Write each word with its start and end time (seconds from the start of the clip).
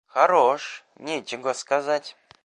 Хорош, 0.07 0.83
нечего 0.95 1.53
сказать! 1.53 2.15